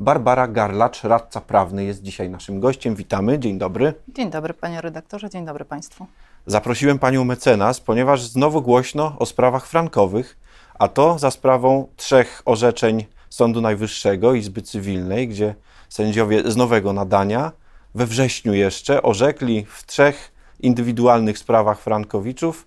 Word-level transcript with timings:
Barbara 0.00 0.48
Garlacz, 0.48 1.04
radca 1.04 1.40
prawny, 1.40 1.84
jest 1.84 2.02
dzisiaj 2.02 2.30
naszym 2.30 2.60
gościem. 2.60 2.94
Witamy, 2.94 3.38
dzień 3.38 3.58
dobry. 3.58 3.94
Dzień 4.08 4.30
dobry, 4.30 4.54
panie 4.54 4.80
redaktorze, 4.80 5.30
dzień 5.30 5.46
dobry 5.46 5.64
państwu. 5.64 6.06
Zaprosiłem 6.46 6.98
panią 6.98 7.24
mecenas, 7.24 7.80
ponieważ 7.80 8.22
znowu 8.22 8.62
głośno 8.62 9.16
o 9.18 9.26
sprawach 9.26 9.66
frankowych, 9.66 10.36
a 10.78 10.88
to 10.88 11.18
za 11.18 11.30
sprawą 11.30 11.88
trzech 11.96 12.42
orzeczeń 12.44 13.04
Sądu 13.30 13.60
Najwyższego 13.60 14.34
Izby 14.34 14.62
Cywilnej, 14.62 15.28
gdzie 15.28 15.54
sędziowie 15.88 16.50
z 16.50 16.56
nowego 16.56 16.92
nadania 16.92 17.52
we 17.94 18.06
wrześniu 18.06 18.54
jeszcze 18.54 19.02
orzekli 19.02 19.66
w 19.68 19.86
trzech 19.86 20.32
indywidualnych 20.60 21.38
sprawach 21.38 21.80
Frankowiczów 21.80 22.66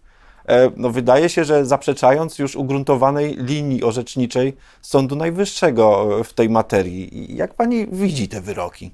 no 0.77 0.89
wydaje 0.89 1.29
się, 1.29 1.43
że 1.45 1.65
zaprzeczając 1.65 2.39
już 2.39 2.55
ugruntowanej 2.55 3.35
linii 3.37 3.83
orzeczniczej 3.83 4.53
Sądu 4.81 5.15
Najwyższego 5.15 6.09
w 6.23 6.33
tej 6.33 6.49
materii. 6.49 7.35
Jak 7.35 7.53
pani 7.53 7.87
widzi 7.87 8.27
te 8.27 8.41
wyroki? 8.41 8.91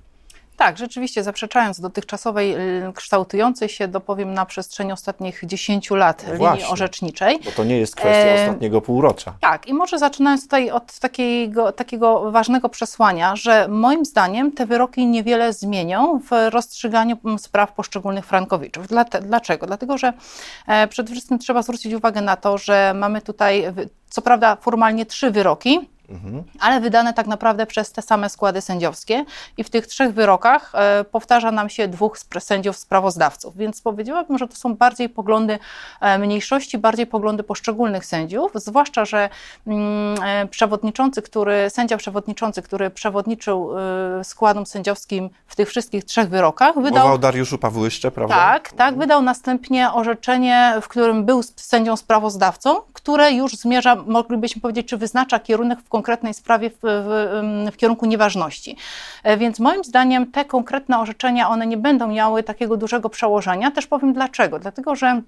Tak, 0.57 0.77
rzeczywiście, 0.77 1.23
zaprzeczając 1.23 1.79
dotychczasowej, 1.79 2.55
y, 2.87 2.93
kształtującej 2.93 3.69
się, 3.69 3.87
dopowiem, 3.87 4.33
na 4.33 4.45
przestrzeni 4.45 4.91
ostatnich 4.91 5.41
10 5.43 5.89
lat 5.89 6.25
no 6.27 6.33
linii 6.33 6.65
orzeczniczej. 6.69 7.39
Bo 7.45 7.51
to 7.51 7.63
nie 7.63 7.77
jest 7.77 7.95
kwestia 7.95 8.29
e... 8.29 8.41
ostatniego 8.41 8.81
półrocza. 8.81 9.33
Tak, 9.39 9.67
i 9.67 9.73
może 9.73 9.99
zaczynając 9.99 10.43
tutaj 10.43 10.71
od 10.71 10.99
takiego, 10.99 11.71
takiego 11.71 12.31
ważnego 12.31 12.69
przesłania, 12.69 13.35
że 13.35 13.67
moim 13.67 14.05
zdaniem 14.05 14.51
te 14.51 14.65
wyroki 14.65 15.05
niewiele 15.07 15.53
zmienią 15.53 16.19
w 16.19 16.49
rozstrzyganiu 16.49 17.17
spraw 17.37 17.73
poszczególnych 17.73 18.25
frankowiczów. 18.25 18.87
Dlaczego? 19.21 19.67
Dlatego, 19.67 19.97
że 19.97 20.13
e, 20.67 20.87
przede 20.87 21.11
wszystkim 21.11 21.39
trzeba 21.39 21.61
zwrócić 21.61 21.93
uwagę 21.93 22.21
na 22.21 22.35
to, 22.35 22.57
że 22.57 22.93
mamy 22.95 23.21
tutaj, 23.21 23.65
co 24.09 24.21
prawda, 24.21 24.55
formalnie 24.55 25.05
trzy 25.05 25.31
wyroki, 25.31 25.89
Mhm. 26.09 26.43
ale 26.59 26.79
wydane 26.79 27.13
tak 27.13 27.27
naprawdę 27.27 27.65
przez 27.65 27.91
te 27.91 28.01
same 28.01 28.29
składy 28.29 28.61
sędziowskie. 28.61 29.25
I 29.57 29.63
w 29.63 29.69
tych 29.69 29.87
trzech 29.87 30.13
wyrokach 30.13 30.71
e, 30.73 31.03
powtarza 31.03 31.51
nam 31.51 31.69
się 31.69 31.87
dwóch 31.87 32.17
sędziów 32.39 32.77
sprawozdawców. 32.77 33.57
Więc 33.57 33.81
powiedziałabym, 33.81 34.37
że 34.37 34.47
to 34.47 34.55
są 34.55 34.75
bardziej 34.75 35.09
poglądy 35.09 35.59
e, 36.01 36.17
mniejszości, 36.17 36.77
bardziej 36.77 37.07
poglądy 37.07 37.43
poszczególnych 37.43 38.05
sędziów, 38.05 38.51
zwłaszcza, 38.55 39.05
że 39.05 39.29
mm, 39.67 40.23
e, 40.23 40.47
przewodniczący, 40.47 41.21
który, 41.21 41.69
sędzia 41.69 41.97
przewodniczący, 41.97 42.61
który 42.61 42.89
przewodniczył 42.89 43.71
e, 44.19 44.23
składom 44.23 44.65
sędziowskim 44.65 45.29
w 45.47 45.55
tych 45.55 45.69
wszystkich 45.69 46.03
trzech 46.03 46.29
wyrokach, 46.29 46.75
wydał. 46.75 47.03
Mowa 47.03 47.13
o 47.13 47.17
Dariuszu 47.17 47.57
Pawłyszcze, 47.57 48.11
prawda? 48.11 48.35
Tak, 48.35 48.71
tak. 48.73 48.97
Wydał 48.97 49.21
następnie 49.21 49.91
orzeczenie, 49.93 50.73
w 50.81 50.87
którym 50.87 51.25
był 51.25 51.41
sędzią 51.55 51.95
sprawozdawcą, 51.95 52.81
które 52.93 53.31
już 53.31 53.55
zmierza, 53.55 53.95
moglibyśmy 53.95 54.61
powiedzieć, 54.61 54.87
czy 54.87 54.97
wyznacza 54.97 55.39
kierunek 55.39 55.79
w 55.79 55.89
konkretnej 55.95 56.33
sprawie 56.33 56.69
w, 56.69 56.77
w, 56.81 57.71
w 57.71 57.77
kierunku 57.77 58.05
nieważności. 58.05 58.77
E, 59.23 59.37
więc 59.37 59.59
moim 59.59 59.83
zdaniem 59.83 60.31
te 60.31 60.45
konkretne 60.45 60.99
orzeczenia, 60.99 61.49
one 61.49 61.67
nie 61.67 61.77
będą 61.77 62.07
miały 62.07 62.43
takiego 62.43 62.77
dużego 62.77 63.09
przełożenia. 63.09 63.71
Też 63.71 63.87
powiem 63.87 64.13
dlaczego. 64.13 64.59
Dlatego, 64.59 64.95
że 64.95 65.21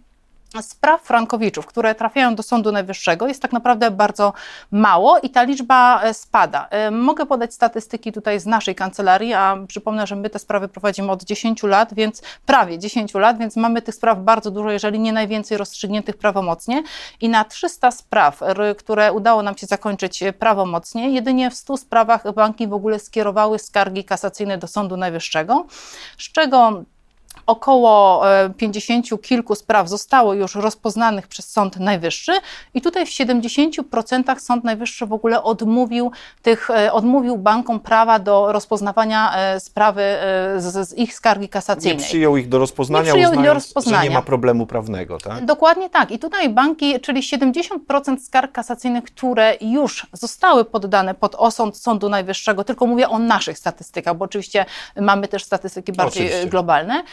spraw 0.61 1.01
frankowiczów, 1.01 1.65
które 1.65 1.95
trafiają 1.95 2.35
do 2.35 2.43
Sądu 2.43 2.71
Najwyższego 2.71 3.27
jest 3.27 3.41
tak 3.41 3.53
naprawdę 3.53 3.91
bardzo 3.91 4.33
mało 4.71 5.19
i 5.19 5.29
ta 5.29 5.43
liczba 5.43 6.01
e, 6.03 6.13
spada. 6.13 6.67
E, 6.69 6.91
mogę 6.91 7.25
podać 7.25 7.53
statystyki 7.53 8.11
tutaj 8.11 8.39
z 8.39 8.45
naszej 8.45 8.75
kancelarii, 8.75 9.33
a 9.33 9.57
przypomnę, 9.67 10.07
że 10.07 10.15
my 10.15 10.29
te 10.29 10.39
sprawy 10.39 10.67
prowadzimy 10.67 11.11
od 11.11 11.23
10 11.23 11.63
lat, 11.63 11.93
więc 11.93 12.21
prawie 12.45 12.79
10 12.79 13.13
lat, 13.13 13.37
więc 13.37 13.55
mamy 13.55 13.81
tych 13.81 13.95
spraw 13.95 14.19
bardzo 14.19 14.51
dużo, 14.51 14.71
jeżeli 14.71 14.99
nie 14.99 15.13
najwięcej 15.13 15.57
rozstrzygniętych 15.57 16.17
prawomocnie 16.17 16.83
i 17.21 17.29
na 17.29 17.43
300 17.43 17.91
spraw, 17.91 18.39
które 18.77 19.13
udało 19.13 19.43
nam 19.43 19.57
się 19.57 19.67
zakończyć 19.67 20.23
e, 20.23 20.33
prawomocnie, 20.33 21.09
jedynie 21.09 21.51
w 21.51 21.53
100 21.53 21.77
sprawach 21.77 22.33
banki 22.33 22.67
w 22.67 22.73
ogóle 22.73 22.99
skierowały 22.99 23.59
skargi 23.59 24.03
kasacyjne 24.03 24.57
do 24.57 24.67
Sądu 24.67 24.97
Najwyższego, 24.97 25.65
z 26.17 26.31
czego 26.31 26.83
około 27.45 28.21
50 28.57 29.13
e, 29.13 29.17
kilku 29.17 29.55
spraw 29.55 29.89
zostało 29.89 30.33
już 30.33 30.55
rozpoznanych 30.55 31.27
przez 31.27 31.51
Sąd 31.51 31.79
Najwyższy 31.79 32.31
i 32.73 32.81
tutaj 32.81 33.05
w 33.05 33.09
70% 33.09 34.39
Sąd 34.39 34.63
Najwyższy 34.63 35.05
w 35.05 35.13
ogóle 35.13 35.43
odmówił, 35.43 36.11
tych, 36.41 36.69
e, 36.69 36.93
odmówił 36.93 37.37
bankom 37.37 37.79
prawa 37.79 38.19
do 38.19 38.51
rozpoznawania 38.51 39.35
e, 39.35 39.59
sprawy 39.59 40.01
z, 40.57 40.89
z 40.89 40.97
ich 40.97 41.13
skargi 41.13 41.49
kasacyjnej. 41.49 41.97
Nie 41.97 42.03
przyjął 42.03 42.37
ich 42.37 42.49
do 42.49 42.59
rozpoznania, 42.59 43.05
nie 43.05 43.11
przyjął 43.11 43.31
uznając, 43.31 43.47
do 43.47 43.53
rozpoznania. 43.53 43.97
że 43.97 44.09
nie 44.09 44.13
ma 44.13 44.21
problemu 44.21 44.65
prawnego, 44.65 45.17
tak? 45.17 45.45
Dokładnie 45.45 45.89
tak. 45.89 46.11
I 46.11 46.19
tutaj 46.19 46.49
banki, 46.49 46.99
czyli 46.99 47.21
70% 47.21 48.19
skarg 48.19 48.51
kasacyjnych, 48.51 49.03
które 49.03 49.55
już 49.61 50.07
zostały 50.13 50.65
poddane 50.65 51.13
pod 51.13 51.35
osąd 51.35 51.77
Sądu 51.77 52.09
Najwyższego, 52.09 52.63
tylko 52.63 52.85
mówię 52.85 53.09
o 53.09 53.19
naszych 53.19 53.57
statystykach, 53.57 54.17
bo 54.17 54.25
oczywiście 54.25 54.65
mamy 55.01 55.27
też 55.27 55.43
statystyki 55.43 55.91
bardziej 55.93 56.25
oczywiście. 56.25 56.49
globalne, 56.49 57.03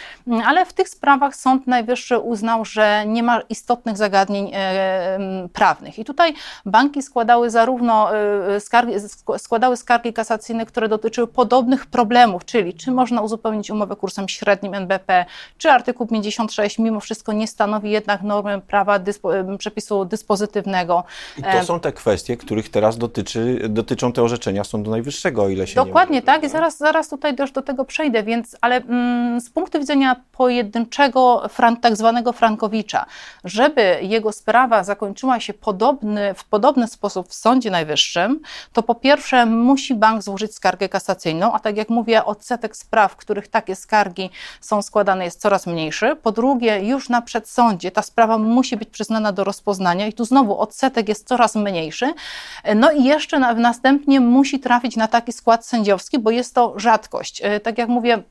ale 0.47 0.67
w 0.67 0.73
tych 0.73 0.89
sprawach 0.89 1.37
Sąd 1.37 1.67
Najwyższy 1.67 2.19
uznał, 2.19 2.65
że 2.65 3.05
nie 3.07 3.23
ma 3.23 3.41
istotnych 3.49 3.97
zagadnień 3.97 4.51
e, 4.55 5.49
prawnych. 5.53 5.99
I 5.99 6.05
tutaj 6.05 6.35
banki 6.67 7.03
składały 7.03 7.51
zarówno 7.51 8.17
e, 8.17 8.61
skargi, 8.61 8.95
składały 9.39 9.77
skargi 9.77 10.13
kasacyjne, 10.13 10.67
które 10.67 10.89
dotyczyły 10.89 11.27
podobnych 11.27 11.87
problemów, 11.87 12.45
czyli 12.45 12.75
czy 12.75 12.91
można 12.91 13.21
uzupełnić 13.21 13.71
umowę 13.71 13.97
kursem 13.97 14.29
średnim 14.29 14.75
NBP, 14.75 15.25
czy 15.59 15.71
artykuł 15.71 16.07
56 16.07 16.79
mimo 16.79 17.01
wszystko 17.01 17.33
nie 17.33 17.47
stanowi 17.47 17.91
jednak 17.91 18.23
normy 18.23 18.61
prawa 18.61 18.99
dyspo, 18.99 19.31
przepisu 19.59 20.05
dyspozytywnego. 20.05 21.05
I 21.39 21.43
to 21.43 21.65
są 21.65 21.81
te 21.81 21.93
kwestie, 21.93 22.37
których 22.37 22.69
teraz 22.69 22.99
dotyczy, 22.99 23.61
dotyczą 23.69 24.13
te 24.13 24.23
orzeczenia 24.23 24.65
Sądu 24.65 24.91
Najwyższego, 24.91 25.43
o 25.43 25.49
ile 25.49 25.67
się 25.67 25.75
Dokładnie 25.75 26.23
tak 26.23 26.45
i 26.45 26.49
zaraz, 26.49 26.79
zaraz 26.79 27.09
tutaj 27.09 27.37
też 27.37 27.53
do 27.53 27.63
tego 27.63 27.85
przejdę, 27.85 28.23
więc 28.23 28.57
ale 28.61 28.77
mm, 28.77 29.41
z 29.41 29.51
punktu 29.51 29.79
widzenia 29.79 29.94
pojedynczego 30.33 31.49
tak 31.81 31.97
zwanego 31.97 32.33
Frankowicza, 32.33 33.07
żeby 33.45 33.99
jego 34.03 34.33
sprawa 34.33 34.85
zakończyła 34.85 35.41
się 35.41 35.55
podobny, 35.55 36.35
w 36.35 36.45
podobny 36.45 36.89
sposób 36.89 37.29
w 37.29 37.35
Sądzie 37.35 37.71
Najwyższym, 37.71 38.41
to 38.73 38.83
po 38.83 38.95
pierwsze 38.95 39.47
musi 39.47 39.95
bank 39.95 40.23
złożyć 40.23 40.55
skargę 40.55 40.89
kasacyjną, 40.89 41.53
a 41.53 41.59
tak 41.59 41.77
jak 41.77 41.89
mówię, 41.89 42.25
odsetek 42.25 42.77
spraw, 42.77 43.13
w 43.13 43.17
których 43.17 43.49
takie 43.49 43.77
skargi 43.77 44.31
są 44.61 44.83
składane 44.83 45.25
jest 45.25 45.41
coraz 45.41 45.67
mniejszy. 45.67 46.17
Po 46.23 46.33
drugie, 46.33 46.85
już 46.85 47.09
na 47.09 47.23
przedsądzie 47.23 47.91
ta 47.91 48.03
sprawa 48.03 48.39
musi 48.39 48.77
być 48.77 48.89
przyznana 48.89 49.33
do 49.33 49.45
rozpoznania 49.45 50.07
i 50.07 50.13
tu 50.13 50.25
znowu 50.25 50.59
odsetek 50.59 51.09
jest 51.09 51.29
coraz 51.29 51.55
mniejszy. 51.55 52.15
No 52.77 52.93
i 52.93 53.05
jeszcze 53.05 53.39
na, 53.39 53.55
następnie 53.55 54.21
musi 54.21 54.61
trafić 54.61 54.97
na 54.97 55.09
taki 55.09 55.33
skład 55.33 55.67
sędziowski, 55.67 56.19
bo 56.19 56.31
jest 56.31 56.55
to 56.55 56.75
rzadkość. 56.77 57.41
E, 57.45 57.61
tak 57.61 57.79
jak 57.79 57.89
mówię, 57.89 58.23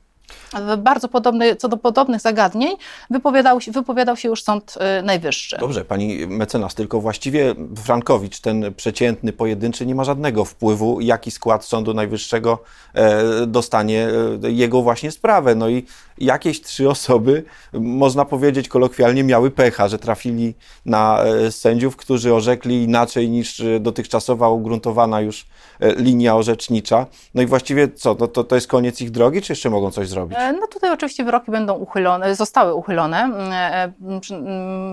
bardzo 0.78 1.08
podobny, 1.08 1.56
co 1.56 1.68
do 1.68 1.76
podobnych 1.76 2.20
zagadnień 2.20 2.76
wypowiadał 3.10 3.58
wypowiadał 3.72 4.16
się 4.16 4.28
już 4.28 4.42
Sąd 4.42 4.74
y, 4.98 5.02
Najwyższy. 5.02 5.56
Dobrze, 5.60 5.84
pani 5.84 6.26
mecenas, 6.26 6.74
tylko 6.74 7.00
właściwie 7.00 7.54
Frankowicz, 7.84 8.40
ten 8.40 8.74
przeciętny, 8.74 9.32
pojedynczy, 9.32 9.86
nie 9.86 9.94
ma 9.94 10.04
żadnego 10.04 10.44
wpływu, 10.44 11.00
jaki 11.00 11.30
skład 11.30 11.64
Sądu 11.64 11.94
Najwyższego 11.94 12.58
e, 12.94 13.46
dostanie 13.46 14.08
e, 14.44 14.50
jego 14.50 14.82
właśnie 14.82 15.10
sprawę. 15.10 15.54
No 15.54 15.68
i 15.68 15.86
jakieś 16.18 16.62
trzy 16.62 16.90
osoby, 16.90 17.44
można 17.72 18.24
powiedzieć 18.24 18.68
kolokwialnie, 18.68 19.24
miały 19.24 19.50
pecha, 19.50 19.88
że 19.88 19.98
trafili 19.98 20.54
na 20.86 21.24
e, 21.24 21.52
sędziów, 21.52 21.96
którzy 21.96 22.34
orzekli 22.34 22.82
inaczej 22.82 23.30
niż 23.30 23.62
dotychczasowa 23.80 24.48
ugruntowana 24.48 25.20
już 25.20 25.46
linia 25.96 26.36
orzecznicza. 26.36 27.06
No 27.34 27.42
i 27.42 27.46
właściwie 27.46 27.88
co, 27.88 28.16
no 28.20 28.28
to, 28.28 28.44
to 28.44 28.54
jest 28.54 28.66
koniec 28.66 29.00
ich 29.00 29.10
drogi, 29.10 29.42
czy 29.42 29.52
jeszcze 29.52 29.70
mogą 29.70 29.90
coś 29.90 30.08
zrobić? 30.08 30.13
E, 30.20 30.52
no 30.52 30.66
tutaj 30.66 30.90
oczywiście 30.90 31.24
wyroki 31.24 31.50
będą 31.50 31.74
uchylone, 31.74 32.34
zostały 32.34 32.74
uchylone. 32.74 33.18
E, 33.18 33.84
e, 33.84 33.92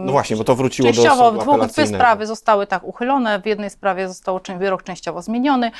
no 0.05 0.11
właśnie, 0.11 0.35
bo 0.35 0.43
to 0.43 0.55
wróciło 0.55 0.87
częściowo, 0.87 1.31
do 1.31 1.37
Częściowo 1.37 1.57
dwóch, 1.57 1.71
dwie 1.71 1.87
sprawy 1.87 2.27
zostały 2.27 2.67
tak 2.67 2.83
uchylone, 2.83 3.41
w 3.41 3.45
jednej 3.45 3.69
sprawie 3.69 4.07
został 4.07 4.39
wyrok 4.59 4.83
częściowo 4.83 5.21
zmieniony. 5.21 5.71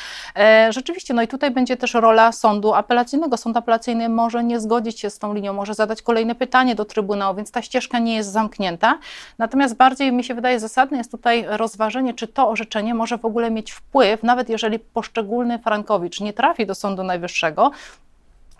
Rzeczywiście, 0.69 1.13
no 1.13 1.22
i 1.22 1.28
tutaj 1.28 1.51
będzie 1.51 1.78
też 1.78 1.94
rola 1.94 2.31
sądu 2.31 2.74
apelacyjnego. 2.74 3.38
Sąd 3.38 3.57
apelacyjny 3.57 4.10
może 4.10 4.44
nie 4.44 4.60
zgodzić 4.60 5.00
się 5.00 5.10
z 5.10 5.19
tą 5.19 5.33
linią, 5.33 5.54
może 5.54 5.74
zadać 5.74 6.01
kolejne 6.01 6.36
pytanie 6.36 6.75
do 6.75 6.86
Trybunału, 6.86 7.36
więc 7.36 7.51
ta 7.51 7.62
ścieżka 7.62 8.00
nie 8.00 8.16
jest 8.16 8.31
zamknięta. 8.31 8.98
Natomiast 9.38 9.75
bardziej 9.75 10.12
mi 10.12 10.24
się 10.24 10.33
wydaje 10.33 10.60
zasadne 10.60 10.98
jest 10.98 11.12
tutaj 11.12 11.45
rozważenie, 11.48 12.13
czy 12.13 12.27
to 12.27 12.50
orzeczenie 12.50 12.95
może 12.95 13.18
w 13.18 13.25
ogóle 13.25 13.51
mieć 13.51 13.71
wpływ, 13.71 14.24
nawet 14.24 14.50
jeżeli 14.50 14.80
poszczególny 14.80 15.60
Frankowicz 15.60 16.21
nie 16.21 16.33
trafi 16.33 16.66
do 16.66 16.75
Sądu 16.75 17.04
Najwyższego, 17.04 17.71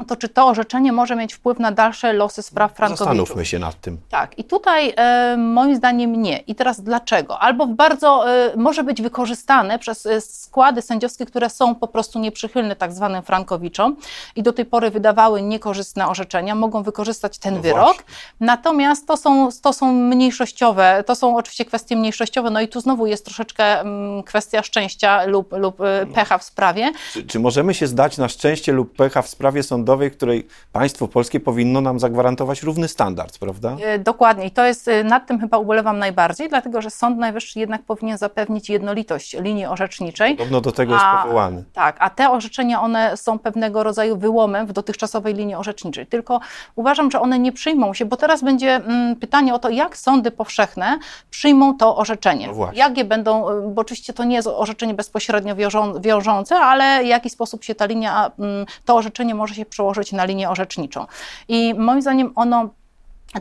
to 0.08 0.16
czy 0.16 0.30
to 0.30 0.48
orzeczenie 0.48 0.92
może 0.92 1.16
mieć 1.16 1.34
wpływ 1.34 1.60
na 1.60 1.72
dalsze 1.72 2.14
losy 2.14 2.42
spraw 2.42 2.74
frankowiczów? 2.74 3.08
Zastanówmy 3.08 3.46
się 3.46 3.60
nad 3.60 3.82
tym. 3.82 3.98
Tak, 4.10 4.40
i 4.40 4.44
tutaj 4.44 4.94
e, 4.98 5.36
moim 5.38 5.76
zdaniem 5.76 6.22
nie. 6.22 6.38
I 6.38 6.56
teraz 6.56 6.82
dlaczego? 6.82 7.40
Albo 7.40 7.68
bardzo 7.68 8.30
e, 8.32 8.54
może 8.58 8.84
być 8.84 9.02
wykorzystane 9.02 9.80
przez 9.80 10.06
e, 10.06 10.22
składy 10.22 10.82
sędziowskie, 10.82 11.26
które 11.26 11.50
są 11.50 11.76
po 11.76 11.88
prostu 11.88 12.20
nieprzychylne 12.20 12.76
tak 12.76 12.92
zwanym 12.94 13.24
frankowiczom 13.24 13.96
i 14.36 14.44
do 14.44 14.54
tej 14.54 14.66
pory 14.66 14.92
wydawały 14.92 15.42
niekorzystne 15.42 16.08
orzeczenia, 16.08 16.56
mogą 16.56 16.84
wykorzystać 16.84 17.38
ten 17.38 17.56
No 17.56 17.62
wyrok. 17.62 17.78
właśnie. 17.84 18.04
Natomiast 18.40 19.08
to 19.08 19.18
są, 19.18 19.50
to 19.62 19.74
są 19.74 19.94
mniejszościowe, 19.94 21.04
to 21.06 21.16
są 21.16 21.38
oczywiście 21.38 21.66
kwestie 21.66 21.96
mniejszościowe, 21.96 22.50
no 22.50 22.62
i 22.62 22.68
tu 22.68 22.82
znowu 22.82 23.06
jest 23.08 23.26
troszeczkę 23.26 23.80
mm, 23.80 24.24
kwestia 24.24 24.64
szczęścia 24.64 25.26
lub, 25.26 25.54
lub 25.54 25.82
e, 25.82 26.06
pecha 26.14 26.38
w 26.38 26.44
sprawie. 26.44 26.92
Czy, 27.14 27.24
czy 27.24 27.40
możemy 27.40 27.74
się 27.74 27.88
zdać 27.88 28.18
na 28.18 28.30
szczęście 28.30 28.72
lub 28.72 28.96
pecha 28.96 29.22
w 29.22 29.28
sprawie 29.28 29.64
sądowej, 29.82 30.12
której 30.12 30.48
państwo 30.72 31.08
polskie 31.08 31.40
powinno 31.40 31.82
nam 31.82 32.00
zagwarantować 32.00 32.64
równy 32.64 32.88
standard, 32.88 33.38
prawda? 33.38 33.76
E, 33.84 34.00
Dokładnie. 34.00 34.46
I 34.46 34.52
to 34.52 34.66
jest, 34.66 34.88
e, 34.88 35.04
nad 35.04 35.28
tym 35.28 35.40
chyba 35.40 35.58
ubolewam 35.58 36.00
najbardziej, 36.00 36.50
dlatego 36.50 36.82
że 36.82 36.90
Sąd 36.90 37.18
Najwyższy 37.18 37.60
jednak 37.60 37.82
powinien 37.84 38.18
zapewnić 38.18 38.70
jednolitość 38.70 39.34
linii 39.40 39.66
orzeczniczej. 39.66 40.36
Podobno 40.36 40.62
do 40.62 40.72
tego 40.72 40.94
jest 40.94 41.06
A- 41.06 41.24
powołany. 41.24 41.64
Tak, 41.74 41.96
a 42.00 42.10
te 42.10 42.32
orzeczenia, 42.32 42.82
one 42.82 43.18
są 43.18 43.40
pewnego 43.40 43.84
rodzaju 43.84 44.18
wyłomem 44.18 44.68
w 44.68 44.74
dotychczasowej 44.74 45.34
linii 45.34 45.56
orzeczniczej. 45.56 46.08
Tylko 46.08 46.40
uważam, 46.76 47.12
że 47.12 47.22
one 47.22 47.40
nie 47.40 47.52
przyjmą 47.52 47.94
się, 47.94 48.06
bo 48.06 48.18
teraz 48.18 48.44
będzie 48.44 48.76
mm, 48.76 49.16
pytanie 49.16 49.54
o 49.54 49.60
to, 49.60 49.70
jak 49.70 49.98
sądy 49.98 50.32
powszechne 50.32 51.00
przyjmą 51.30 51.78
to 51.78 51.98
orzeczenie. 51.98 52.48
No 52.48 52.70
jak 52.74 52.98
je 52.98 53.04
będą, 53.04 53.50
y, 53.50 53.62
bo 53.68 53.82
oczywiście 53.82 54.14
to 54.14 54.24
nie 54.24 54.36
jest 54.36 54.48
orzeczenie 54.48 54.94
bezpośrednio 54.94 55.56
wiążą, 55.56 56.02
wiążące, 56.02 56.56
ale 56.56 57.04
w 57.04 57.08
jaki 57.08 57.30
sposób 57.30 57.64
się 57.64 57.76
ta 57.76 57.86
linia, 57.86 58.32
mm, 58.40 58.66
to 58.86 58.96
orzeczenie 58.96 59.36
może 59.36 59.56
się 59.56 59.66
przełożyć 59.72 60.12
na 60.12 60.26
linię 60.26 60.50
orzeczniczą. 60.50 61.06
I 61.48 61.74
moim 61.74 62.02
zdaniem 62.02 62.32
ono 62.36 62.70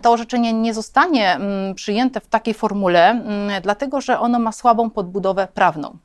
to 0.02 0.12
orzeczenie 0.12 0.52
nie 0.52 0.74
zostanie 0.74 1.34
mm, 1.34 1.74
przyjęte 1.74 2.20
w 2.20 2.26
takiej 2.26 2.54
formule, 2.54 3.10
mm, 3.10 3.62
dlatego 3.62 4.00
że 4.00 4.20
ono 4.20 4.38
ma 4.38 4.52
słabą 4.52 4.90
podbudowę 4.90 5.48
prawną. 5.54 5.96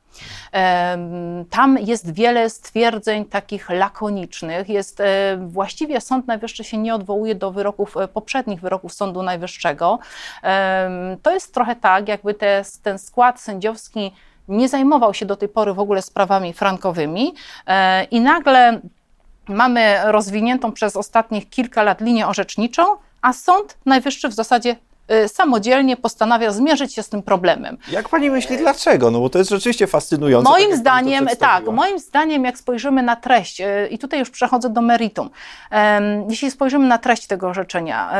Tam 1.50 1.78
jest 1.78 2.14
wiele 2.14 2.50
stwierdzeń 2.50 3.24
takich 3.24 3.70
lakonicznych. 3.70 4.68
Jest, 4.68 5.00
e, 5.00 5.38
właściwie 5.46 6.00
Sąd 6.00 6.26
Najwyższy 6.26 6.64
się 6.64 6.78
nie 6.78 6.94
odwołuje 6.94 7.34
do 7.34 7.50
wyroków, 7.50 7.96
e, 7.96 8.08
poprzednich 8.08 8.60
wyroków 8.60 8.92
Sądu 8.92 9.22
Najwyższego. 9.22 9.98
To 11.22 11.30
jest 11.30 11.54
trochę 11.54 11.76
tak, 11.76 12.08
jakby 12.08 12.34
te, 12.34 12.62
ten 12.82 12.98
skład 12.98 13.40
sędziowski 13.40 14.12
nie 14.48 14.68
zajmował 14.68 15.14
się 15.14 15.26
do 15.26 15.36
tej 15.36 15.48
pory 15.48 15.74
w 15.74 15.78
ogóle 15.78 16.02
sprawami 16.02 16.52
frankowymi 16.52 17.34
e, 17.66 18.04
i 18.04 18.20
nagle 18.20 18.80
mamy 19.48 19.96
rozwiniętą 20.04 20.72
przez 20.72 20.96
ostatnich 20.96 21.48
kilka 21.50 21.82
lat 21.82 22.00
linię 22.00 22.26
orzeczniczą, 22.26 22.82
a 23.22 23.32
Sąd 23.32 23.76
Najwyższy 23.86 24.28
w 24.28 24.32
zasadzie 24.32 24.76
y, 25.24 25.28
samodzielnie 25.28 25.96
postanawia 25.96 26.52
zmierzyć 26.52 26.94
się 26.94 27.02
z 27.02 27.08
tym 27.08 27.22
problemem. 27.22 27.78
Jak 27.90 28.08
pani 28.08 28.30
myśli, 28.30 28.58
dlaczego? 28.58 29.10
No 29.10 29.20
bo 29.20 29.30
to 29.30 29.38
jest 29.38 29.50
rzeczywiście 29.50 29.86
fascynujące. 29.86 30.50
tak 30.50 30.58
Moim 30.58 30.70
to 30.70 30.76
zdaniem, 30.76 31.28
tak, 31.38 31.66
moim 31.68 31.98
zdaniem, 31.98 32.44
jak 32.44 32.58
spojrzymy 32.58 33.02
na 33.02 33.16
treść, 33.16 33.60
y, 33.60 33.88
i 33.90 33.98
tutaj 33.98 34.18
już 34.18 34.30
przechodzę 34.30 34.70
do 34.70 34.80
meritum, 34.82 35.30
jeśli 36.28 36.50
spojrzymy 36.50 36.86
na 36.86 36.98
treść 36.98 37.26
tego 37.26 37.48
orzeczenia, 37.48 38.10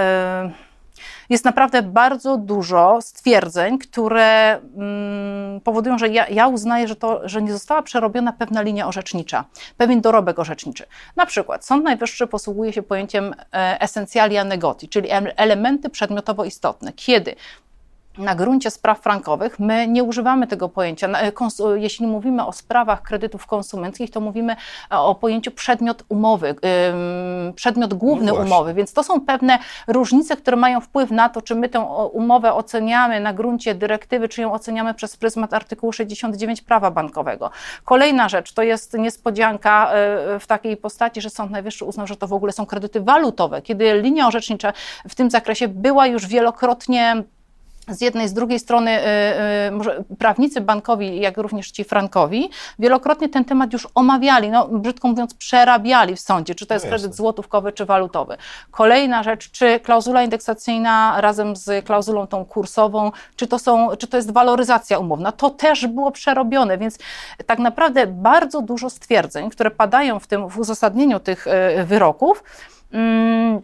jest 1.30 1.44
naprawdę 1.44 1.82
bardzo 1.82 2.36
dużo 2.36 2.98
stwierdzeń, 3.02 3.78
które 3.78 4.60
mm, 4.76 5.60
powodują, 5.60 5.98
że 5.98 6.08
ja, 6.08 6.28
ja 6.28 6.48
uznaję, 6.48 6.88
że, 6.88 6.96
to, 6.96 7.28
że 7.28 7.42
nie 7.42 7.52
została 7.52 7.82
przerobiona 7.82 8.32
pewna 8.32 8.62
linia 8.62 8.86
orzecznicza, 8.86 9.44
pewien 9.76 10.00
dorobek 10.00 10.38
orzeczniczy. 10.38 10.84
Na 11.16 11.26
przykład 11.26 11.66
Sąd 11.66 11.84
Najwyższy 11.84 12.26
posługuje 12.26 12.72
się 12.72 12.82
pojęciem 12.82 13.34
e, 13.52 13.80
essentialia 13.80 14.44
negoti, 14.44 14.88
czyli 14.88 15.10
em- 15.10 15.32
elementy 15.36 15.90
przedmiotowo 15.90 16.44
istotne. 16.44 16.92
Kiedy 16.92 17.34
na 18.18 18.34
gruncie 18.34 18.70
spraw 18.70 19.00
frankowych 19.00 19.58
my 19.58 19.88
nie 19.88 20.04
używamy 20.04 20.46
tego 20.46 20.68
pojęcia. 20.68 21.08
Na- 21.08 21.30
kons- 21.30 21.76
Jeśli 21.76 22.06
mówimy 22.06 22.46
o 22.46 22.52
sprawach 22.52 23.02
kredytów 23.02 23.46
konsumenckich, 23.46 24.10
to 24.10 24.20
mówimy 24.20 24.56
e, 24.92 24.98
o 24.98 25.14
pojęciu 25.14 25.50
przedmiot 25.50 26.02
umowy, 26.08 26.54
przedmiot 27.54 27.94
główny 27.94 28.32
No 28.32 28.34
umowy, 28.34 28.74
więc 28.74 28.92
to 28.92 29.02
są 29.02 29.20
pewne 29.20 29.58
różnice, 29.88 30.36
które 30.36 30.56
mają 30.56 30.80
wpływ 30.80 31.10
na 31.10 31.28
to, 31.28 31.42
czy 31.42 31.54
my 31.54 31.68
tę 31.68 31.80
umowę 32.12 32.54
oceniamy 32.54 33.20
na 33.20 33.32
gruncie 33.32 33.74
dyrektywy, 33.74 34.28
czy 34.28 34.40
ją 34.40 34.52
oceniamy 34.52 34.94
przez 34.94 35.16
pryzmat 35.16 35.54
artykułu 35.54 35.92
69 35.92 36.60
prawa 36.60 36.90
bankowego. 36.90 37.50
Kolejna 37.84 38.28
rzecz 38.28 38.52
to 38.52 38.62
jest 38.62 38.94
niespodzianka 38.94 39.90
e, 39.92 40.40
w 40.40 40.46
takiej 40.46 40.76
postaci, 40.76 41.20
że 41.20 41.30
Sąd 41.30 41.50
Najwyższy 41.50 41.84
uznał, 41.84 42.06
że 42.06 42.16
to 42.16 42.26
w 42.26 42.32
ogóle 42.32 42.52
są 42.52 42.66
kredyty 42.66 43.00
walutowe, 43.00 43.62
kiedy 43.62 44.00
linia 44.00 44.26
orzecznicza 44.26 44.72
w 45.08 45.14
tym 45.14 45.30
zakresie 45.30 45.68
była 45.68 46.06
już 46.06 46.26
wielokrotnie 46.26 47.22
z 47.88 48.00
jednej, 48.00 48.28
z 48.28 48.32
drugiej 48.32 48.58
strony 48.58 48.90
y, 48.90 49.04
y, 50.10 50.16
prawnicy 50.18 50.60
bankowi, 50.60 51.20
jak 51.20 51.36
również 51.36 51.70
ci 51.70 51.84
frankowi, 51.84 52.50
wielokrotnie 52.78 53.28
ten 53.28 53.44
temat 53.44 53.72
już 53.72 53.88
omawiali, 53.94 54.50
no, 54.50 54.68
brzydko 54.68 55.08
mówiąc, 55.08 55.34
przerabiali 55.34 56.16
w 56.16 56.20
sądzie, 56.20 56.54
czy 56.54 56.66
to 56.66 56.74
jest 56.74 56.86
No 56.86 56.90
kredyt 56.90 57.14
złotówkowy, 57.14 57.72
czy 57.72 57.84
walutowy. 57.84 58.36
Kolejna 58.70 59.22
rzecz, 59.22 59.50
czy 59.50 59.80
klauzula 59.80 60.22
indeksacyjna 60.22 61.20
razem 61.20 61.56
z 61.56 61.84
klauzulą 61.84 62.26
tą 62.26 62.44
kursową, 62.44 63.12
czy 63.36 63.46
to, 63.46 63.58
są, 63.58 63.96
czy 63.98 64.06
to 64.06 64.16
jest 64.16 64.32
waloryzacja 64.32 64.98
umowna, 64.98 65.32
to 65.32 65.50
też 65.50 65.86
było 65.86 66.10
przerobione, 66.10 66.78
więc 66.78 66.98
tak 67.46 67.58
naprawdę 67.58 68.06
bardzo 68.06 68.62
dużo 68.62 68.90
stwierdzeń, 68.90 69.50
które 69.50 69.70
padają 69.70 70.18
w 70.18 70.26
tym, 70.26 70.48
w 70.48 70.58
uzasadnieniu 70.58 71.20
tych 71.20 71.46
y, 71.46 71.84
wyroków, 71.84 72.44
mm, 72.92 73.62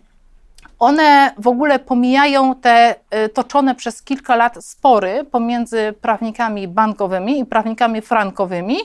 one 0.82 1.34
w 1.38 1.46
ogóle 1.46 1.78
pomijają 1.78 2.54
te 2.54 2.94
y, 3.24 3.28
toczone 3.28 3.74
przez 3.74 4.02
kilka 4.02 4.36
lat 4.36 4.64
spory 4.64 5.24
pomiędzy 5.24 5.94
prawnikami 6.00 6.68
bankowymi 6.68 7.38
i 7.38 7.46
prawnikami 7.46 8.00
frankowymi. 8.00 8.76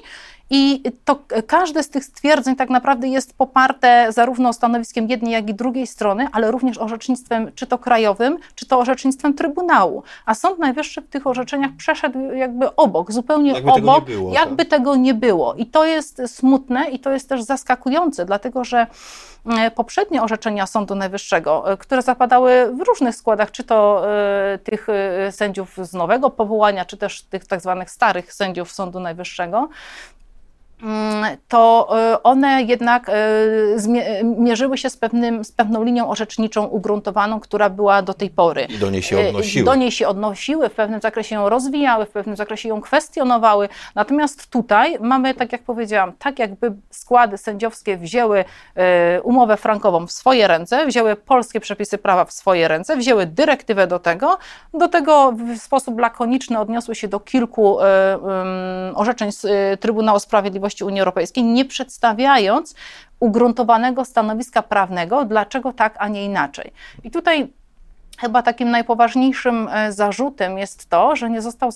I 0.49 0.83
to 1.05 1.19
każde 1.47 1.83
z 1.83 1.89
tych 1.89 2.05
stwierdzeń 2.05 2.55
tak 2.55 2.69
naprawdę 2.69 3.07
jest 3.07 3.38
poparte 3.38 4.07
zarówno 4.09 4.53
stanowiskiem 4.53 5.09
jednej, 5.09 5.31
jak 5.33 5.49
i 5.49 5.53
drugiej 5.53 5.88
strony, 5.88 6.27
ale 6.31 6.51
również 6.51 6.77
orzecznictwem 6.77 7.51
czy 7.55 7.67
to 7.67 7.77
krajowym, 7.77 8.38
czy 8.55 8.65
to 8.65 8.79
orzecznictwem 8.79 9.33
Trybunału. 9.33 10.03
A 10.25 10.35
Sąd 10.35 10.59
Najwyższy 10.59 11.01
w 11.01 11.07
tych 11.09 11.27
orzeczeniach 11.27 11.71
przeszedł 11.77 12.19
jakby 12.19 12.75
obok, 12.75 13.11
zupełnie 13.11 13.51
Jakby 13.51 13.71
tego 13.71 13.91
obok, 13.91 14.09
nie 14.09 14.15
było, 14.15 14.33
jakby 14.33 14.65
tak? 14.65 14.69
tego 14.69 14.95
nie 14.95 15.13
było. 15.13 15.53
I 15.53 15.65
to 15.65 15.85
jest 15.85 16.21
smutne 16.27 16.89
i 16.89 16.99
to 16.99 17.11
jest 17.11 17.29
też 17.29 17.44
zaskakujące, 17.44 18.25
dlatego 18.25 18.63
że 18.63 18.88
e, 19.45 19.71
poprzednie 19.71 20.23
orzeczenia 20.23 20.67
Sądu 20.67 20.95
Najwyższego, 20.95 21.71
e, 21.71 21.77
które 21.77 22.01
zapadały 22.01 22.71
w 22.73 22.81
różnych 22.81 23.15
składach, 23.15 23.51
czy 23.51 23.63
to 23.63 24.03
e, 24.53 24.57
tych 24.57 24.88
e, 24.89 25.31
sędziów 25.31 25.77
z 25.81 25.94
nowego 25.94 26.29
powołania, 26.29 26.85
czy 26.85 26.97
też 26.97 27.21
tych 27.21 27.45
tak 27.45 27.61
zwanych 27.61 27.91
starych 27.91 28.33
sędziów 28.33 28.71
Sądu 28.71 28.99
Najwyższego, 28.99 29.57
mm, 29.57 29.69
to 31.47 31.88
e, 32.00 32.24
one 32.24 32.63
jednak 32.63 33.12
zmie- 33.75 34.24
mierzyły 34.24 34.77
się 34.77 34.89
z, 34.89 34.97
pewnym, 34.97 35.45
z 35.45 35.51
pewną 35.51 35.83
linią 35.83 36.09
orzeczniczą 36.09 36.65
ugruntowaną, 36.65 37.39
która 37.39 37.69
była 37.69 38.01
do 38.01 38.13
tej 38.13 38.29
pory. 38.29 38.62
I 38.69 38.77
do 38.77 38.89
niej 38.89 39.01
się 39.01 39.27
odnosiły. 39.27 39.65
Do 39.65 39.75
niej 39.75 39.91
się 39.91 40.07
odnosiły, 40.07 40.69
w 40.69 40.74
pewnym 40.74 41.01
zakresie 41.01 41.35
ją 41.35 41.50
rozwijały, 41.50 42.06
w 42.06 42.09
pewnym 42.09 42.35
zakresie 42.35 42.69
ją 42.69 42.81
kwestionowały. 42.81 43.69
Natomiast 43.95 44.50
tutaj 44.50 44.97
mamy, 45.00 45.33
tak 45.33 45.51
jak 45.51 45.63
powiedziałam, 45.63 46.13
tak 46.19 46.39
jakby 46.39 46.74
składy 46.89 47.38
sędziowskie 47.38 47.97
wzięły 47.97 48.45
umowę 49.23 49.57
frankową 49.57 50.07
w 50.07 50.11
swoje 50.11 50.47
ręce, 50.47 50.85
wzięły 50.85 51.16
polskie 51.16 51.59
przepisy 51.59 51.97
prawa 51.97 52.25
w 52.25 52.31
swoje 52.31 52.68
ręce, 52.68 52.97
wzięły 52.97 53.25
dyrektywę 53.25 53.87
do 53.87 53.99
tego, 53.99 54.37
do 54.73 54.87
tego 54.87 55.31
w 55.31 55.57
sposób 55.57 55.99
lakoniczny 55.99 56.59
odniosły 56.59 56.95
się 56.95 57.07
do 57.07 57.19
kilku 57.19 57.78
orzeczeń 58.95 59.31
z 59.31 59.47
Trybunału 59.81 60.19
Sprawiedliwości 60.19 60.67
Unii 60.86 61.00
Europejskiej, 61.00 61.44
nie 61.44 61.66
przedstawiając 61.66 62.76
ugruntowanego 63.19 64.06
stanowiska 64.06 64.62
prawnego, 64.62 65.26
dlaczego 65.26 65.74
tak, 65.74 65.95
a 66.00 66.07
nie 66.07 66.26
inaczej. 66.26 66.71
I 67.04 67.12
tutaj 67.12 67.54
Chyba 68.18 68.44
takim 68.44 68.71
najpoważniejszym 68.71 69.68
e, 69.71 69.92
zarzutem 69.92 70.57
jest 70.57 70.90
to, 70.90 71.16
że 71.16 71.30
nie 71.30 71.42
został, 71.42 71.69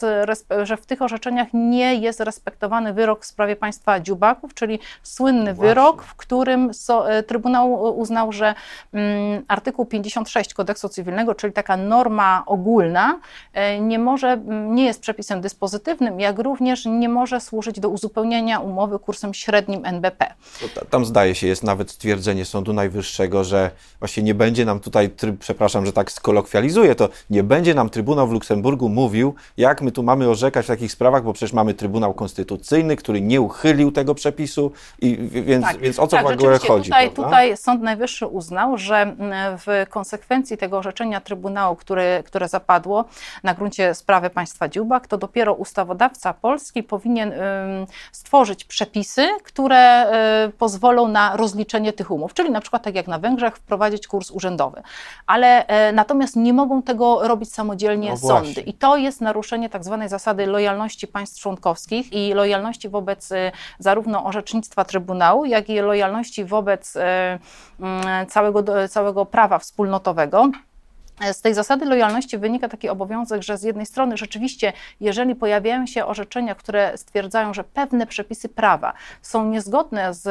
że 0.63 0.77
w 0.77 0.85
tych 0.85 1.01
orzeczeniach 1.01 1.47
nie 1.53 1.95
jest 1.95 2.19
respektowany 2.19 2.93
wyrok 2.93 3.23
w 3.23 3.25
sprawie 3.25 3.55
państwa 3.55 3.99
dziubaków, 3.99 4.53
czyli 4.53 4.79
słynny 5.03 5.53
Właśnie. 5.53 5.69
wyrok, 5.69 6.03
w 6.03 6.15
którym 6.15 6.73
so, 6.73 7.11
e, 7.11 7.23
Trybunał 7.23 7.99
uznał, 7.99 8.31
że 8.31 8.55
mm, 8.93 9.43
artykuł 9.47 9.85
56 9.85 10.53
kodeksu 10.53 10.89
cywilnego, 10.89 11.35
czyli 11.35 11.53
taka 11.53 11.77
norma 11.77 12.43
ogólna, 12.45 13.19
e, 13.53 13.79
nie 13.79 13.99
może, 13.99 14.37
nie 14.47 14.85
jest 14.85 15.01
przepisem 15.01 15.41
dyspozytywnym, 15.41 16.19
jak 16.19 16.39
również 16.39 16.85
nie 16.85 17.09
może 17.09 17.41
służyć 17.41 17.79
do 17.79 17.89
uzupełnienia 17.89 18.59
umowy 18.59 18.99
kursem 18.99 19.33
średnim 19.33 19.85
NBP. 19.85 20.33
Tam 20.89 21.05
zdaje 21.05 21.35
się, 21.35 21.47
jest 21.47 21.63
nawet 21.63 21.91
stwierdzenie 21.91 22.45
Sądu 22.45 22.73
Najwyższego, 22.73 23.43
że 23.43 23.71
właśnie 23.99 24.23
nie 24.23 24.35
będzie 24.35 24.65
nam 24.65 24.79
tutaj, 24.79 25.09
tryb, 25.09 25.39
przepraszam, 25.39 25.85
że 25.85 25.93
tak 25.93 26.11
skojarzy, 26.11 26.30
skolokwializuję, 26.31 26.95
to 26.95 27.09
nie 27.29 27.43
będzie 27.43 27.73
nam 27.73 27.89
Trybunał 27.89 28.27
w 28.27 28.31
Luksemburgu 28.31 28.89
mówił, 28.89 29.35
jak 29.57 29.81
my 29.81 29.91
tu 29.91 30.03
mamy 30.03 30.29
orzekać 30.29 30.65
w 30.65 30.67
takich 30.67 30.91
sprawach, 30.91 31.23
bo 31.23 31.33
przecież 31.33 31.53
mamy 31.53 31.73
Trybunał 31.73 32.13
Konstytucyjny, 32.13 32.95
który 32.95 33.21
nie 33.21 33.41
uchylił 33.41 33.91
tego 33.91 34.15
przepisu, 34.15 34.71
i 34.99 35.17
więc, 35.17 35.65
Tak. 35.65 35.77
więc 35.77 35.99
o 35.99 36.07
co 36.07 36.17
tak, 36.17 36.25
w 36.25 36.29
ogóle 36.29 36.59
chodzi? 36.59 36.83
Tutaj, 36.83 37.09
prawda? 37.09 37.23
tutaj 37.23 37.57
Sąd 37.57 37.81
Najwyższy 37.81 38.27
uznał, 38.27 38.77
że 38.77 38.95
mm, 38.95 39.57
w 39.57 39.89
konsekwencji 39.89 40.57
tego 40.57 40.77
orzeczenia 40.77 41.21
Trybunału, 41.21 41.75
który, 41.75 42.23
które 42.25 42.47
zapadło 42.47 43.05
na 43.43 43.53
gruncie 43.53 43.95
sprawy 43.95 44.29
państwa 44.29 44.69
Dziubak, 44.69 45.07
to 45.07 45.17
dopiero 45.17 45.53
ustawodawca 45.53 46.33
polski 46.33 46.83
powinien 46.83 47.33
stworzyć 48.11 48.63
przepisy, 48.63 49.27
które 49.43 50.07
y, 50.47 50.51
pozwolą 50.51 51.07
na 51.07 51.37
rozliczenie 51.37 51.93
tych 51.93 52.11
umów, 52.11 52.33
czyli 52.33 52.51
na 52.51 52.61
przykład 52.61 52.83
tak 52.83 52.95
jak 52.95 53.07
na 53.07 53.19
Węgrzech 53.19 53.55
wprowadzić 53.55 54.07
kurs 54.07 54.31
urzędowy. 54.31 54.81
Ale 55.27 55.67
e, 55.67 55.91
natomiast 56.21 56.35
nie 56.35 56.53
mogą 56.53 56.81
tego 56.81 57.27
robić 57.27 57.53
samodzielnie 57.53 58.09
No 58.09 58.17
właśnie. 58.17 58.53
sądy. 58.53 58.61
I 58.61 58.73
to 58.73 58.97
jest 58.97 59.21
naruszenie 59.21 59.69
tak 59.69 59.83
zwanej 59.83 60.09
zasady 60.09 60.45
lojalności 60.45 61.07
państw 61.07 61.41
członkowskich 61.41 62.13
i 62.13 62.33
lojalności 62.33 62.89
wobec 62.89 63.31
y, 63.31 63.51
zarówno 63.79 64.23
orzecznictwa 64.25 64.85
Trybunału, 64.85 65.45
jak 65.45 65.69
i 65.69 65.79
lojalności 65.79 66.45
wobec 66.45 66.95
y, 66.95 66.99
mm, 67.79 68.27
całego, 68.27 68.87
całego 68.89 69.25
prawa 69.25 69.59
wspólnotowego. 69.59 70.51
Z 71.33 71.41
tej 71.41 71.53
zasady 71.53 71.85
lojalności 71.85 72.37
wynika 72.37 72.69
taki 72.69 72.89
obowiązek, 72.89 73.43
że 73.43 73.57
z 73.57 73.63
jednej 73.63 73.85
strony 73.85 74.17
rzeczywiście, 74.17 74.73
jeżeli 74.99 75.35
pojawiają 75.35 75.85
się 75.85 76.05
orzeczenia, 76.05 76.55
które 76.55 76.97
stwierdzają, 76.97 77.53
że 77.53 77.63
pewne 77.63 78.07
przepisy 78.07 78.49
prawa 78.49 78.93
są 79.21 79.45
niezgodne 79.45 80.13
z, 80.13 80.23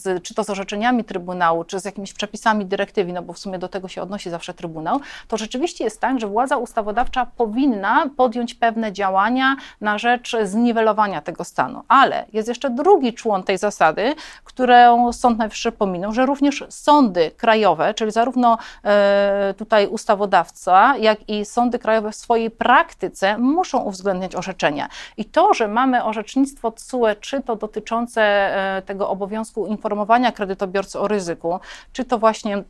z 0.00 0.22
czy 0.22 0.34
to 0.34 0.44
z 0.44 0.50
orzeczeniami 0.50 1.04
Trybunału, 1.04 1.64
czy 1.64 1.80
z 1.80 1.84
jakimiś 1.84 2.12
przepisami 2.12 2.66
dyrektywy, 2.66 3.12
no 3.12 3.22
bo 3.22 3.32
w 3.32 3.38
sumie 3.38 3.58
do 3.58 3.68
tego 3.68 3.88
się 3.88 4.02
odnosi 4.02 4.30
zawsze 4.30 4.54
Trybunał, 4.54 5.00
to 5.28 5.36
rzeczywiście 5.36 5.84
jest 5.84 6.00
tak, 6.00 6.20
że 6.20 6.26
władza 6.26 6.56
ustawodawcza 6.56 7.26
powinna 7.26 8.10
podjąć 8.16 8.54
pewne 8.54 8.92
działania 8.92 9.56
na 9.80 9.98
rzecz 9.98 10.36
zniwelowania 10.44 11.20
tego 11.20 11.44
stanu. 11.44 11.82
Ale 11.88 12.24
jest 12.32 12.48
jeszcze 12.48 12.70
drugi 12.70 13.12
człon 13.12 13.42
tej 13.42 13.58
zasady, 13.58 14.14
którą 14.44 15.12
Sąd 15.12 15.38
Najwyższy 15.38 15.72
pominął, 15.72 16.12
że 16.12 16.26
również 16.26 16.64
sądy 16.68 17.30
krajowe, 17.30 17.94
czyli 17.94 18.10
zarówno 18.10 18.58
e, 18.84 19.27
tutaj 19.56 19.86
ustawodawca, 19.86 20.96
jak 20.96 21.28
i 21.28 21.44
sądy 21.44 21.78
krajowe 21.78 22.12
w 22.12 22.16
swojej 22.16 22.50
praktyce 22.50 23.38
muszą 23.38 23.78
uwzględniać 23.78 24.34
orzeczenia. 24.34 24.88
I 25.16 25.24
to, 25.24 25.54
że 25.54 25.68
mamy 25.68 26.04
orzecznictwo 26.04 26.70
TSUE, 26.70 27.06
czy 27.20 27.42
to 27.42 27.56
dotyczące 27.56 28.22
e, 28.22 28.82
tego 28.82 29.08
obowiązku 29.08 29.66
informowania 29.66 30.32
kredytobiorcy 30.32 30.98
o 30.98 31.08
ryzyku, 31.08 31.60
czy 31.92 32.04
to 32.04 32.18
właśnie 32.18 32.64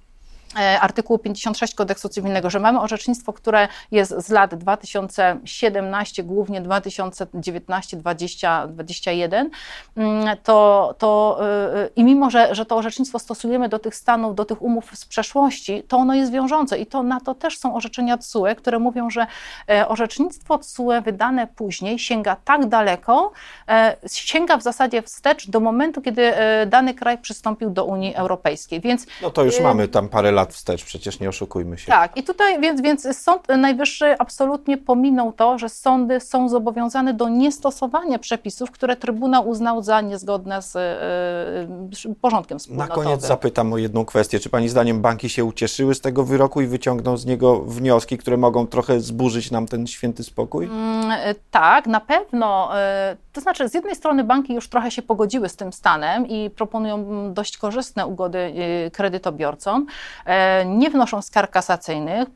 artykułu 0.80 1.18
56 1.18 1.74
kodeksu 1.74 2.08
cywilnego, 2.08 2.50
że 2.50 2.60
mamy 2.60 2.80
orzecznictwo, 2.80 3.32
które 3.32 3.68
jest 3.90 4.14
z 4.18 4.28
lat 4.28 4.54
2017, 4.54 6.24
głównie 6.24 6.60
2019, 6.60 7.96
20, 7.96 8.66
21, 8.66 9.50
mm, 9.96 10.36
to, 10.42 10.94
to 10.98 11.38
y, 11.84 11.90
i 11.96 12.04
mimo, 12.04 12.30
że, 12.30 12.54
że 12.54 12.66
to 12.66 12.76
orzecznictwo 12.76 13.18
stosujemy 13.18 13.68
do 13.68 13.78
tych 13.78 13.94
stanów, 13.94 14.34
do 14.34 14.44
tych 14.44 14.62
umów 14.62 14.90
z 14.94 15.04
przeszłości, 15.04 15.82
to 15.88 15.96
ono 15.96 16.14
jest 16.14 16.32
wiążące 16.32 16.78
i 16.78 16.86
to 16.86 17.02
na 17.02 17.20
to 17.20 17.34
też 17.34 17.58
są 17.58 17.74
orzeczenia 17.74 18.18
TSUE, 18.18 18.54
które 18.56 18.78
mówią, 18.78 19.10
że 19.10 19.26
e, 19.70 19.88
orzecznictwo 19.88 20.58
TSUE 20.58 21.02
wydane 21.04 21.46
później 21.46 21.98
sięga 21.98 22.36
tak 22.44 22.66
daleko, 22.66 23.32
e, 23.68 23.96
sięga 24.06 24.56
w 24.56 24.62
zasadzie 24.62 25.02
wstecz 25.02 25.50
do 25.50 25.60
momentu, 25.60 26.02
kiedy 26.02 26.36
e, 26.36 26.66
dany 26.66 26.94
kraj 26.94 27.18
przystąpił 27.18 27.70
do 27.70 27.84
Unii 27.84 28.14
Europejskiej, 28.14 28.80
więc 28.80 29.06
No 29.22 29.30
to 29.30 29.44
już 29.44 29.58
y- 29.58 29.62
mamy 29.62 29.88
tam 29.88 30.08
parę 30.08 30.32
lat 30.32 30.37
wstecz, 30.46 30.84
przecież 30.84 31.20
nie 31.20 31.28
oszukujmy 31.28 31.78
się. 31.78 31.86
tak, 31.86 32.16
i 32.16 32.22
tutaj 32.22 32.60
więc, 32.60 32.80
więc 32.80 33.16
Sąd 33.18 33.48
Najwyższy 33.58 34.14
absolutnie 34.18 34.76
pominął 34.78 35.32
to, 35.32 35.58
że 35.58 35.68
sądy 35.68 36.20
są 36.20 36.48
zobowiązane 36.48 37.14
do 37.14 37.28
niestosowania 37.28 38.18
przepisów, 38.18 38.70
które 38.70 38.96
Trybunał 38.96 39.48
uznał 39.48 39.82
za 39.82 40.00
niezgodne 40.00 40.62
z 40.62 40.76
e, 40.76 42.14
porządkiem 42.20 42.54
Na 42.56 42.58
wspólnotowym. 42.58 43.04
koniec 43.04 43.26
zapytam 43.26 43.72
o 43.72 43.78
jedną 43.78 44.04
kwestię. 44.04 44.40
Czy 44.40 44.48
Pani 44.50 44.68
zdaniem 44.68 45.00
banki 45.00 45.28
się 45.28 45.44
ucieszyły 45.44 45.94
z 45.94 46.00
tego 46.00 46.24
wyroku 46.24 46.60
i 46.60 46.66
wyciągną 46.66 47.16
z 47.16 47.26
niego 47.26 47.60
wnioski, 47.60 48.18
które 48.18 48.36
mogą 48.36 48.66
trochę 48.66 49.00
zburzyć 49.00 49.50
nam 49.50 49.66
ten 49.66 49.86
święty 49.86 50.24
spokój? 50.24 50.66
Mm, 50.66 51.10
e, 51.10 51.34
Tak, 51.50 51.86
na 51.86 52.00
pewno. 52.00 52.78
e, 52.78 53.16
To 53.32 53.40
znaczy, 53.40 53.68
z 53.68 53.74
jednej 53.74 53.94
strony 53.94 54.24
banki 54.24 54.54
już 54.54 54.68
trochę 54.68 54.90
się 54.90 55.02
pogodziły 55.02 55.48
z 55.48 55.56
tym 55.56 55.72
stanem 55.72 56.26
i 56.26 56.50
proponują 56.50 57.04
dość 57.34 57.56
korzystne 57.58 58.06
ugody 58.06 58.52
kredytobiorcom. 58.92 59.86
E, 60.28 60.64
Nie 60.66 60.90
wnoszą 60.90 61.22
skarg 61.22 61.50
kasacyjnych, 61.50 62.28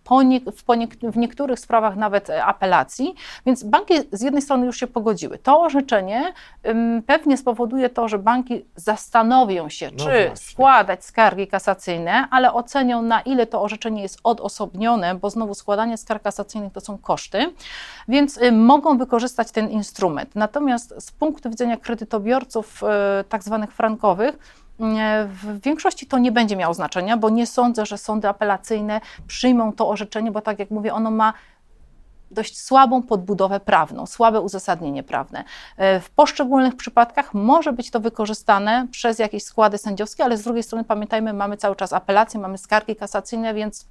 w, 1.13 1.17
niektórych 1.17 1.59
sprawach 1.61 1.97
nawet 1.97 2.31
e, 2.31 2.45
apelacji, 2.45 3.15
więc 3.47 3.65
banki 3.65 3.95
z 4.13 4.21
jednej 4.21 4.43
strony 4.43 4.67
już 4.67 4.77
się 4.77 4.87
pogodziły. 4.87 5.39
To 5.39 5.61
orzeczenie 5.61 6.33
pewnie 7.07 7.37
spowoduje 7.37 7.91
to, 7.91 8.09
że 8.09 8.19
banki 8.19 8.65
zastanowią 8.77 9.69
się, 9.69 9.91
No 9.91 9.97
czy 9.99 10.05
właśnie. 10.05 10.37
składać 10.37 11.05
skargi 11.05 11.47
kasacyjne, 11.47 12.29
ale 12.31 12.53
ocenią, 12.53 13.03
na 13.03 13.21
ile 13.21 13.47
to 13.47 13.63
orzeczenie 13.63 14.03
jest 14.03 14.19
odosobnione, 14.25 15.15
bo 15.15 15.31
znowu 15.31 15.55
składanie 15.55 15.97
skarg 15.97 16.23
kasacyjnych 16.23 16.73
to 16.73 16.81
są 16.81 16.99
koszty, 16.99 17.53
więc 18.09 18.37
y, 18.37 18.53
mogą 18.53 18.99
wykorzystać 18.99 19.51
ten 19.51 19.71
instrument. 19.71 20.31
Natomiast 20.35 20.95
z 20.99 21.13
punktu 21.13 21.51
widzenia 21.51 21.77
kredytobiorców 21.77 22.83
y, 22.83 23.25
tak 23.25 23.43
zwanych 23.43 23.73
frankowych, 23.73 24.62
w 25.27 25.61
większości 25.61 26.07
to 26.07 26.19
nie 26.19 26.33
będzie 26.33 26.57
miało 26.57 26.75
znaczenia, 26.75 27.17
bo 27.17 27.31
nie 27.31 27.47
sądzę, 27.47 27.87
że 27.87 27.99
sądy 27.99 28.29
apelacyjne 28.29 29.01
przyjmą 29.27 29.73
to 29.73 29.89
orzeczenie, 29.89 30.33
bo 30.33 30.41
tak 30.41 30.59
jak 30.59 30.71
mówię, 30.71 30.95
ono 30.95 31.11
ma 31.11 31.33
dość 32.31 32.61
słabą 32.61 33.03
podbudowę 33.03 33.61
prawną, 33.61 34.07
słabe 34.07 34.41
uzasadnienie 34.41 35.03
prawne. 35.03 35.45
E, 35.77 36.01
W 36.01 36.11
poszczególnych 36.11 36.77
przypadkach 36.77 37.35
może 37.35 37.73
być 37.73 37.91
to 37.91 38.01
wykorzystane 38.01 38.87
przez 38.91 39.19
jakieś 39.19 39.43
składy 39.43 39.79
sędziowskie, 39.79 40.25
ale 40.25 40.37
z 40.37 40.43
drugiej 40.43 40.63
strony 40.63 40.85
pamiętajmy, 40.85 41.33
mamy 41.33 41.57
cały 41.57 41.77
czas 41.77 41.93
apelacje, 41.93 42.41
mamy 42.41 42.59
skargi 42.59 42.97
kasacyjne, 42.97 43.55
więc 43.55 43.87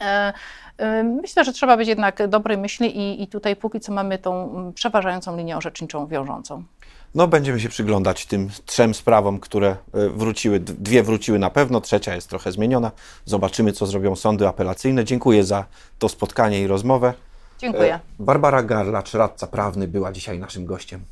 e, 0.00 0.32
e, 0.78 1.02
myślę, 1.02 1.44
że 1.44 1.52
trzeba 1.52 1.76
być 1.76 1.88
jednak 1.88 2.28
dobrej 2.28 2.58
myśli 2.58 2.98
i, 2.98 3.22
i 3.22 3.28
tutaj 3.28 3.56
póki 3.56 3.80
co 3.80 3.92
mamy 3.92 4.18
tą 4.18 4.72
przeważającą 4.74 5.36
linię 5.36 5.56
orzeczniczą 5.56 6.06
wiążącą. 6.06 6.64
No, 7.14 7.28
będziemy 7.28 7.60
się 7.60 7.68
przyglądać 7.68 8.26
tym 8.26 8.50
trzem 8.66 8.94
sprawom, 8.94 9.40
które 9.40 9.68
e, 9.68 10.08
wróciły. 10.08 10.60
Dwie 10.60 11.02
wróciły 11.02 11.38
na 11.38 11.50
pewno, 11.50 11.80
trzecia 11.80 12.14
jest 12.14 12.28
trochę 12.28 12.52
zmieniona. 12.52 12.90
Zobaczymy, 13.24 13.72
co 13.72 13.86
zrobią 13.86 14.16
sądy 14.16 14.48
apelacyjne. 14.48 15.04
Dziękuję 15.04 15.44
za 15.44 15.64
to 15.98 16.08
spotkanie 16.08 16.60
i 16.60 16.66
rozmowę. 16.66 17.14
Dziękuję. 17.58 17.94
E, 17.94 18.00
Barbara 18.18 18.62
Garlacz, 18.62 19.14
radca 19.14 19.46
prawny, 19.46 19.88
była 19.88 20.12
dzisiaj 20.12 20.38
naszym 20.38 20.66
gościem. 20.66 21.04